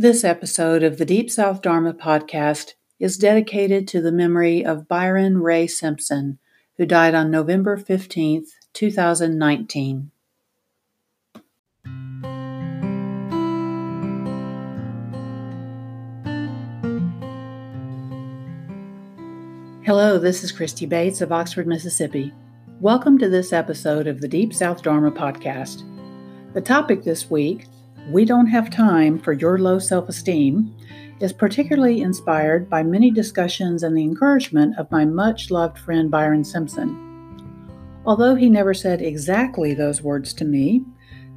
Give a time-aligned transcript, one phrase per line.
[0.00, 5.42] This episode of the Deep South Dharma podcast is dedicated to the memory of Byron
[5.42, 6.38] Ray Simpson,
[6.78, 10.10] who died on November 15th, 2019.
[19.84, 22.32] Hello, this is Christy Bates of Oxford, Mississippi.
[22.80, 25.82] Welcome to this episode of the Deep South Dharma podcast.
[26.54, 27.66] The topic this week
[28.08, 30.74] we Don't Have Time for Your Low Self Esteem
[31.20, 36.42] is particularly inspired by many discussions and the encouragement of my much loved friend Byron
[36.42, 37.06] Simpson.
[38.06, 40.84] Although he never said exactly those words to me,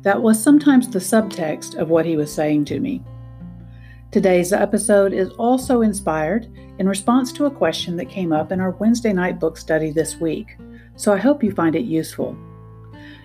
[0.01, 3.03] that was sometimes the subtext of what he was saying to me.
[4.11, 6.47] Today's episode is also inspired
[6.79, 10.15] in response to a question that came up in our Wednesday night book study this
[10.17, 10.57] week,
[10.95, 12.37] so I hope you find it useful.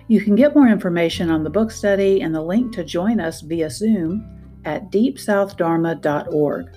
[0.09, 3.41] You can get more information on the book study and the link to join us
[3.41, 4.25] via Zoom
[4.65, 6.75] at deepsouthdharma.org.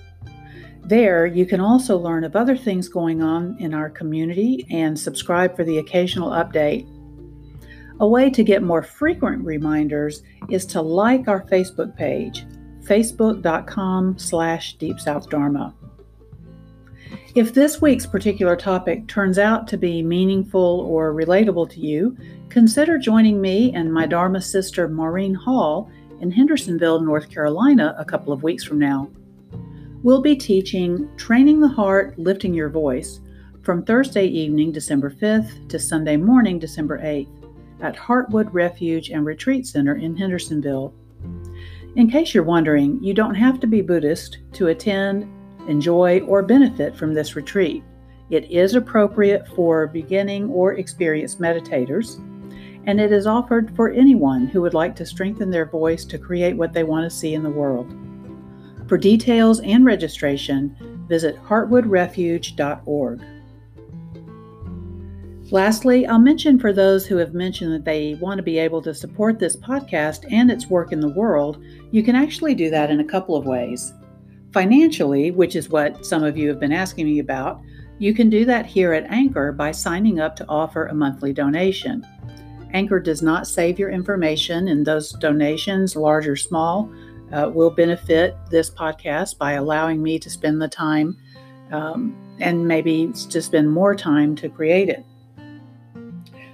[0.85, 5.55] There, you can also learn of other things going on in our community and subscribe
[5.55, 6.87] for the occasional update.
[7.99, 12.45] A way to get more frequent reminders is to like our Facebook page,
[12.83, 15.73] facebook.com slash deepsouthdharma.
[17.35, 22.15] If this week's particular topic turns out to be meaningful or relatable to you,
[22.49, 25.89] consider joining me and my Dharma sister Maureen Hall
[26.21, 29.09] in Hendersonville, North Carolina, a couple of weeks from now.
[30.03, 33.19] We'll be teaching Training the Heart, Lifting Your Voice
[33.63, 37.29] from Thursday evening, December 5th to Sunday morning, December 8th
[37.81, 40.93] at Heartwood Refuge and Retreat Center in Hendersonville.
[41.95, 45.27] In case you're wondering, you don't have to be Buddhist to attend
[45.67, 47.83] enjoy, or benefit from this retreat.
[48.29, 52.17] It is appropriate for beginning or experienced meditators,
[52.85, 56.57] and it is offered for anyone who would like to strengthen their voice to create
[56.57, 57.93] what they want to see in the world.
[58.87, 60.75] For details and registration,
[61.07, 63.21] visit heartwoodrefuge.org.
[65.51, 68.93] Lastly, I'll mention for those who have mentioned that they want to be able to
[68.93, 73.01] support this podcast and its work in the world, you can actually do that in
[73.01, 73.93] a couple of ways.
[74.53, 77.61] Financially, which is what some of you have been asking me about,
[77.97, 82.05] you can do that here at Anchor by signing up to offer a monthly donation.
[82.71, 86.91] Anchor does not save your information, and those donations, large or small,
[87.31, 91.17] uh, will benefit this podcast by allowing me to spend the time
[91.71, 95.03] um, and maybe to spend more time to create it.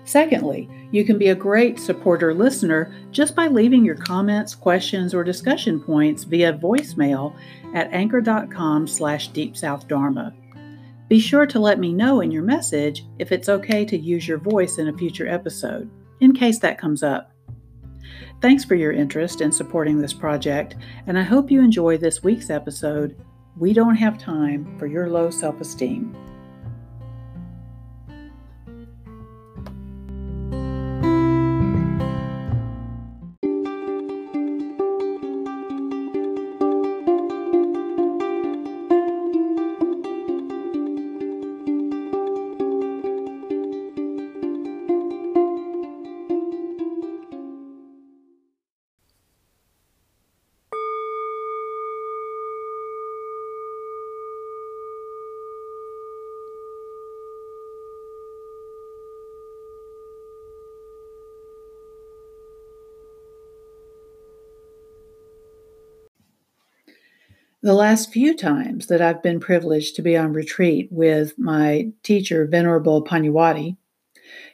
[0.10, 5.24] Secondly, you can be a great supporter listener just by leaving your comments, questions, or
[5.24, 7.36] discussion points via voicemail
[7.76, 10.34] at anchor.com slash deepsouthdharma.
[11.10, 14.40] Be sure to let me know in your message if it's okay to use your
[14.40, 15.88] voice in a future episode,
[16.22, 17.32] in case that comes up.
[18.42, 20.76] Thanks for your interest in supporting this project,
[21.06, 23.16] and I hope you enjoy this week's episode
[23.56, 26.16] We Don't Have Time for Your Low Self Esteem.
[67.70, 72.48] The last few times that I've been privileged to be on retreat with my teacher,
[72.48, 73.78] Venerable Pannavati,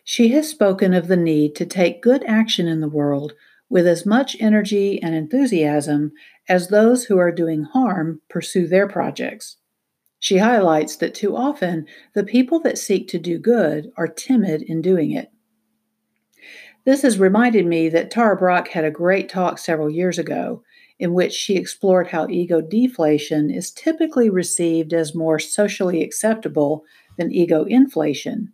[0.03, 3.31] she has spoken of the need to take good action in the world
[3.69, 6.11] with as much energy and enthusiasm
[6.49, 9.55] as those who are doing harm pursue their projects.
[10.19, 14.81] She highlights that too often the people that seek to do good are timid in
[14.81, 15.31] doing it.
[16.83, 20.63] This has reminded me that Tara Brach had a great talk several years ago
[20.99, 26.83] in which she explored how ego deflation is typically received as more socially acceptable
[27.17, 28.53] than ego inflation,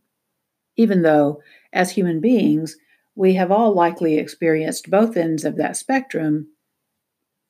[0.76, 1.42] even though,
[1.74, 2.78] as human beings,
[3.16, 6.48] we have all likely experienced both ends of that spectrum,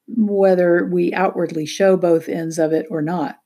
[0.07, 3.37] whether we outwardly show both ends of it or not.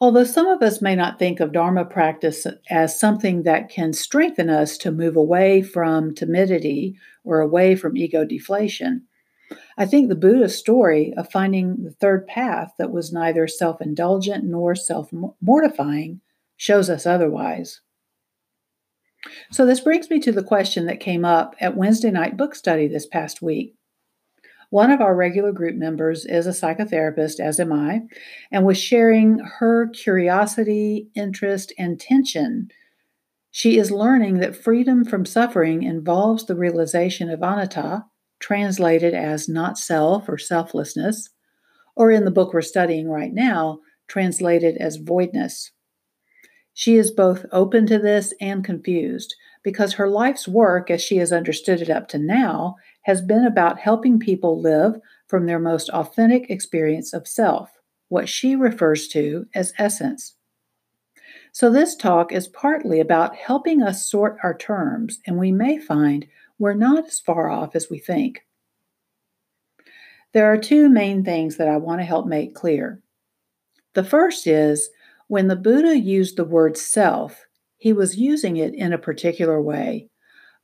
[0.00, 4.48] Although some of us may not think of Dharma practice as something that can strengthen
[4.48, 9.02] us to move away from timidity or away from ego deflation,
[9.76, 14.44] I think the Buddha's story of finding the third path that was neither self indulgent
[14.44, 15.10] nor self
[15.40, 16.20] mortifying
[16.56, 17.80] shows us otherwise.
[19.50, 22.86] So, this brings me to the question that came up at Wednesday night book study
[22.88, 23.74] this past week.
[24.70, 28.02] One of our regular group members is a psychotherapist, as am I,
[28.52, 32.68] and was sharing her curiosity, interest, and tension.
[33.50, 38.04] She is learning that freedom from suffering involves the realization of anatta,
[38.40, 41.30] translated as not self or selflessness,
[41.96, 45.70] or in the book we're studying right now, translated as voidness.
[46.74, 51.32] She is both open to this and confused because her life's work, as she has
[51.32, 54.94] understood it up to now, has been about helping people live
[55.26, 57.70] from their most authentic experience of self,
[58.08, 60.36] what she refers to as essence.
[61.52, 66.26] So, this talk is partly about helping us sort our terms, and we may find
[66.58, 68.40] we're not as far off as we think.
[70.34, 73.02] There are two main things that I want to help make clear.
[73.94, 74.90] The first is
[75.28, 77.46] when the Buddha used the word self,
[77.76, 80.08] he was using it in a particular way,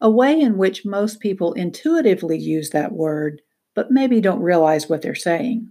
[0.01, 3.41] a way in which most people intuitively use that word,
[3.75, 5.71] but maybe don't realize what they're saying.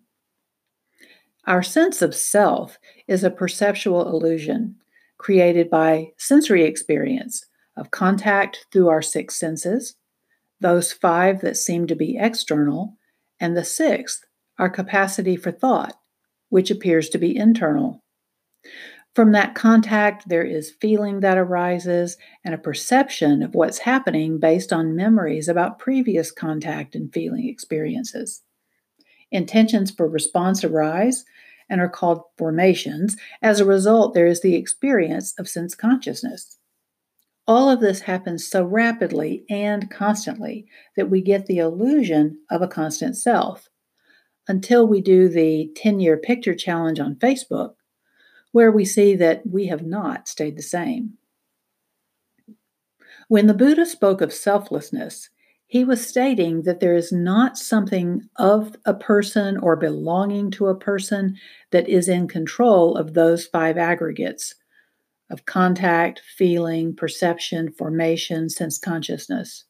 [1.45, 4.75] Our sense of self is a perceptual illusion
[5.17, 7.45] created by sensory experience
[7.77, 9.95] of contact through our six senses,
[10.63, 12.98] those five that seem to be external,
[13.39, 14.24] and the sixth,
[14.57, 15.95] our capacity for thought,
[16.50, 18.04] which appears to be internal.
[19.15, 24.74] From that contact, there is feeling that arises and a perception of what's happening based
[24.74, 28.42] on memories about previous contact and feeling experiences.
[29.31, 31.25] Intentions for response arise
[31.69, 33.15] and are called formations.
[33.42, 36.57] As a result, there is the experience of sense consciousness.
[37.47, 42.67] All of this happens so rapidly and constantly that we get the illusion of a
[42.67, 43.69] constant self
[44.47, 47.75] until we do the 10 year picture challenge on Facebook
[48.53, 51.13] where we see that we have not stayed the same.
[53.27, 55.29] When the Buddha spoke of selflessness,
[55.65, 60.77] he was stating that there is not something of a person or belonging to a
[60.77, 61.35] person
[61.71, 64.53] that is in control of those five aggregates
[65.33, 69.65] of contact, feeling, perception, formation, sense consciousness.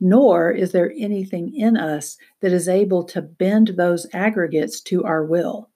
[0.00, 5.24] Nor is there anything in us that is able to bend those aggregates to our
[5.24, 5.70] will.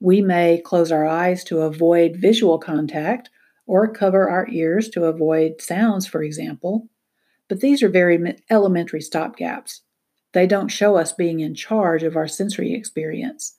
[0.00, 3.30] We may close our eyes to avoid visual contact
[3.66, 6.88] or cover our ears to avoid sounds, for example,
[7.48, 9.80] but these are very elementary stopgaps.
[10.32, 13.56] They don't show us being in charge of our sensory experience.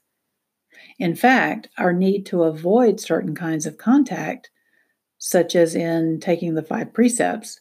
[1.00, 4.50] In fact, our need to avoid certain kinds of contact,
[5.18, 7.60] such as in taking the five precepts,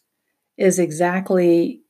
[0.56, 1.80] is exactly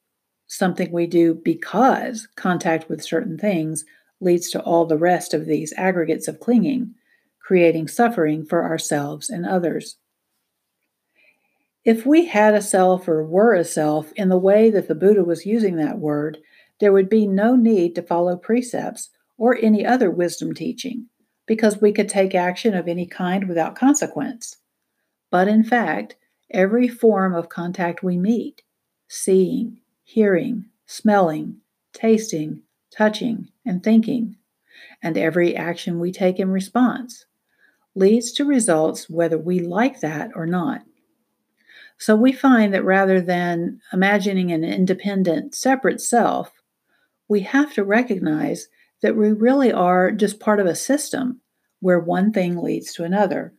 [0.47, 3.85] something we do because contact with certain things
[4.21, 6.95] leads to all the rest of these aggregates of clinging,
[7.41, 9.97] creating suffering for ourselves and others.
[11.85, 15.25] If we had a self or were a self in the way that the Buddha
[15.25, 16.39] was using that word,
[16.79, 21.09] there would be no need to follow precepts or any other wisdom teaching,
[21.47, 24.57] because we could take action of any kind without consequence.
[25.31, 26.17] But in fact,
[26.51, 28.63] every form of contact we meet
[29.09, 31.57] seeing, hearing, smelling,
[31.93, 34.37] tasting, touching, and thinking,
[35.03, 37.27] and every action we take in response
[37.95, 40.83] leads to results whether we like that or not.
[41.99, 46.53] So we find that rather than imagining an independent, separate self,
[47.29, 48.69] we have to recognize
[49.03, 51.41] that we really are just part of a system
[51.81, 53.53] where one thing leads to another.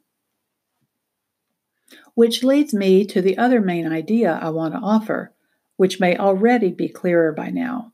[2.15, 5.34] Which leads me to the other main idea I want to offer,
[5.77, 7.91] which may already be clearer by now.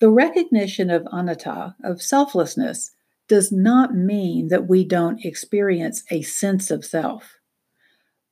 [0.00, 2.92] The recognition of anatta, of selflessness,
[3.28, 7.38] does not mean that we don't experience a sense of self.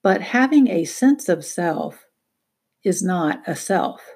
[0.02, 2.06] But having a sense of self
[2.82, 4.15] is not a self.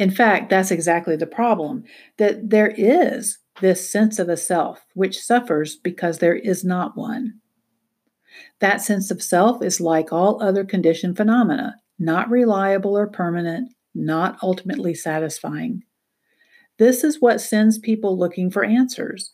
[0.00, 1.84] In fact, that's exactly the problem
[2.16, 7.34] that there is this sense of a self which suffers because there is not one.
[8.60, 14.38] That sense of self is like all other conditioned phenomena, not reliable or permanent, not
[14.42, 15.82] ultimately satisfying.
[16.78, 19.30] This is what sends people looking for answers,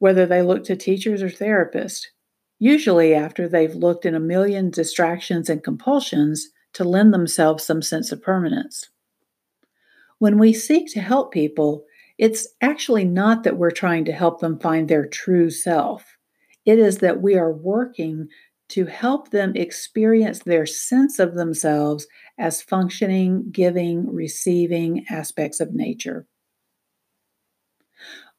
[0.00, 2.06] whether they look to teachers or therapists,
[2.58, 8.10] usually after they've looked in a million distractions and compulsions to lend themselves some sense
[8.10, 8.90] of permanence.
[10.20, 11.86] When we seek to help people,
[12.18, 16.04] it's actually not that we're trying to help them find their true self.
[16.66, 18.28] It is that we are working
[18.68, 26.26] to help them experience their sense of themselves as functioning, giving, receiving aspects of nature.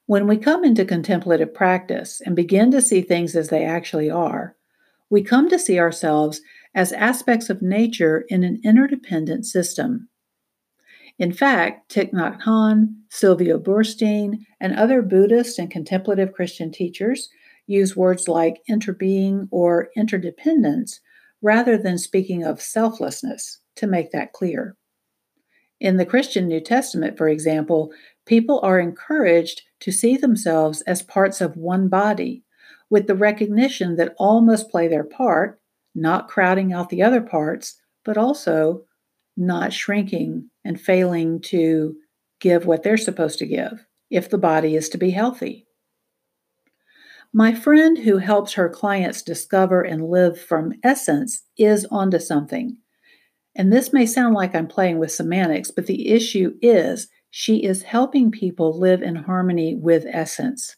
[0.05, 4.55] When we come into contemplative practice and begin to see things as they actually are,
[5.09, 6.41] we come to see ourselves
[6.75, 10.09] as aspects of nature in an interdependent system.
[11.19, 17.29] In fact, Thich Nhat Hanh, Sylvia Boorstein, and other Buddhist and contemplative Christian teachers
[17.67, 20.99] use words like interbeing or interdependence
[21.41, 24.75] rather than speaking of selflessness to make that clear.
[25.79, 27.91] In the Christian New Testament, for example,
[28.25, 32.43] people are encouraged to see themselves as parts of one body,
[32.91, 35.59] with the recognition that all must play their part,
[35.95, 38.83] not crowding out the other parts, but also
[39.37, 41.95] not shrinking and failing to
[42.39, 45.65] give what they're supposed to give if the body is to be healthy.
[47.33, 52.77] My friend who helps her clients discover and live from essence is onto something.
[53.55, 57.83] And this may sound like I'm playing with semantics, but the issue is she is
[57.83, 60.75] helping people live in harmony with essence.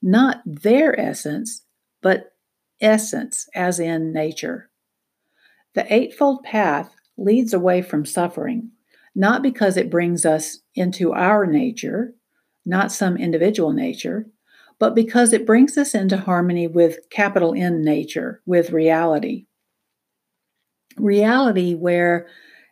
[0.00, 1.64] Not their essence,
[2.02, 2.32] but
[2.80, 4.70] essence, as in nature.
[5.74, 8.70] The Eightfold Path leads away from suffering,
[9.14, 12.14] not because it brings us into our nature,
[12.64, 14.26] not some individual nature,
[14.78, 19.46] but because it brings us into harmony with capital N nature, with reality.
[20.98, 22.26] Reality, where,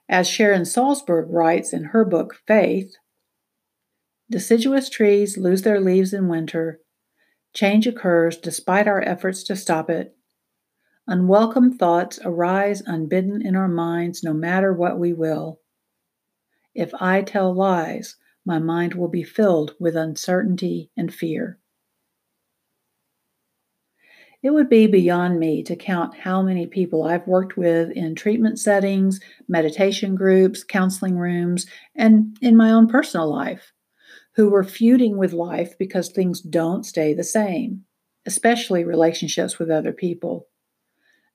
[0.08, 2.94] as Sharon Salzberg writes in her book Faith,
[4.30, 6.80] deciduous trees lose their leaves in winter,
[7.54, 10.16] change occurs despite our efforts to stop it.
[11.06, 15.60] Unwelcome thoughts arise unbidden in our minds no matter what we will.
[16.74, 21.58] If I tell lies, my mind will be filled with uncertainty and fear.
[24.42, 28.58] It would be beyond me to count how many people I've worked with in treatment
[28.58, 33.72] settings, meditation groups, counseling rooms, and in my own personal life
[34.36, 37.84] who were feuding with life because things don't stay the same,
[38.26, 40.48] especially relationships with other people.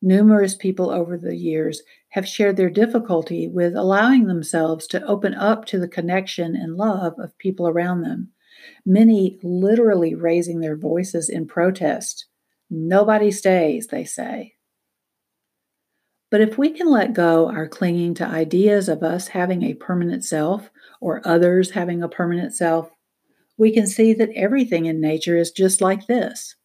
[0.01, 5.65] Numerous people over the years have shared their difficulty with allowing themselves to open up
[5.65, 8.29] to the connection and love of people around them,
[8.85, 12.25] many literally raising their voices in protest
[12.69, 14.53] Nobody stays, they say.
[16.29, 20.23] But if we can let go our clinging to ideas of us having a permanent
[20.23, 20.69] self
[21.01, 22.91] or others having a permanent self,
[23.57, 26.55] we can see that everything in nature is just like this.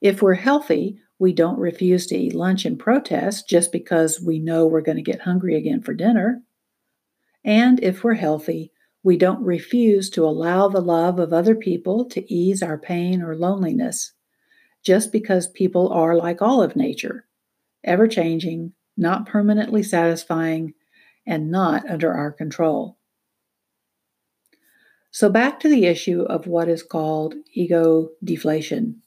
[0.00, 4.66] If we're healthy, we don't refuse to eat lunch in protest just because we know
[4.66, 6.42] we're going to get hungry again for dinner.
[7.44, 8.72] And if we're healthy,
[9.04, 13.36] we don't refuse to allow the love of other people to ease our pain or
[13.36, 14.14] loneliness
[14.82, 17.24] just because people are like all of nature,
[17.84, 20.74] ever changing, not permanently satisfying,
[21.24, 22.98] and not under our control.
[25.12, 29.02] So, back to the issue of what is called ego deflation,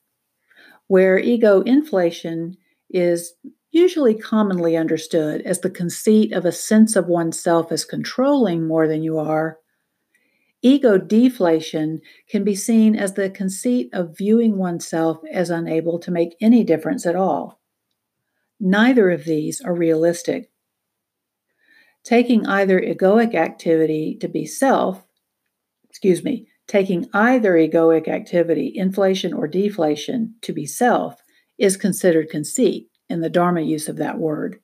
[0.88, 2.56] where ego inflation
[2.90, 3.34] is
[3.72, 9.04] usually commonly understood as the conceit of a sense of oneself as controlling more than
[9.04, 9.58] you are
[10.66, 16.36] Ego deflation can be seen as the conceit of viewing oneself as unable to make
[16.42, 17.62] any difference at all.
[18.60, 20.50] Neither of these are realistic.
[22.04, 25.06] Taking either egoic activity to be self,
[25.88, 31.22] excuse me, taking either egoic activity, inflation or deflation, to be self
[31.58, 34.60] is considered conceit in the Dharma use of that word.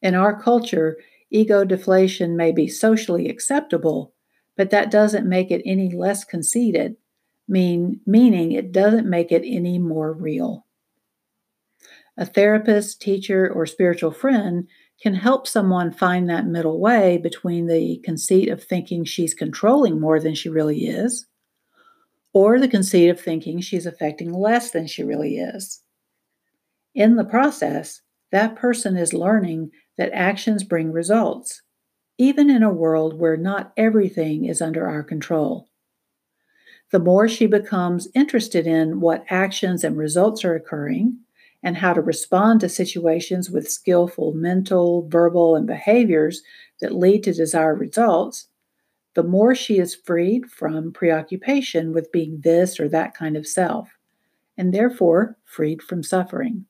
[0.00, 0.96] In our culture,
[1.30, 4.12] ego deflation may be socially acceptable,
[4.56, 6.96] but that doesn't make it any less conceited,
[7.48, 10.66] mean, meaning it doesn't make it any more real.
[12.16, 14.68] A therapist, teacher, or spiritual friend
[15.00, 20.20] can help someone find that middle way between the conceit of thinking she's controlling more
[20.20, 21.26] than she really is,
[22.32, 25.80] or the conceit of thinking she's affecting less than she really is.
[26.94, 31.62] In the process, that person is learning that actions bring results
[32.18, 35.68] even in a world where not everything is under our control.
[36.90, 41.18] The more she becomes interested in what actions and results are occurring
[41.62, 46.42] and how to respond to situations with skillful mental, verbal, and behaviors
[46.80, 48.48] that lead to desired results,
[49.14, 53.90] the more she is freed from preoccupation with being this or that kind of self,
[54.56, 56.64] and therefore freed from suffering.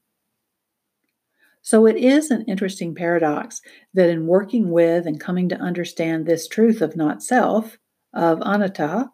[1.63, 3.63] So it is an interesting paradox
[3.95, 7.79] that in working with and coming to understand this truth of not self,
[8.13, 9.11] of anatta,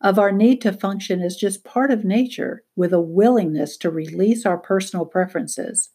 [0.00, 4.46] of our need to function as just part of nature with a willingness to release
[4.46, 5.90] our personal preferences,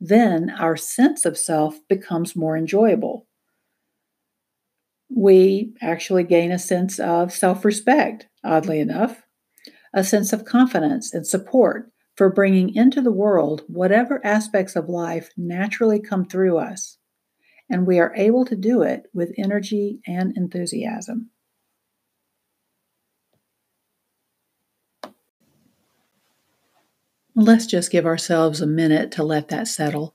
[0.00, 3.26] then our sense of self becomes more enjoyable.
[5.08, 9.22] We actually gain a sense of self respect, oddly enough,
[9.94, 15.30] a sense of confidence and support for bringing into the world whatever aspects of life
[15.36, 16.98] naturally come through us,
[17.70, 21.30] and we are able to do it with energy and enthusiasm.
[27.36, 30.14] Let's just give ourselves a minute to let that settle.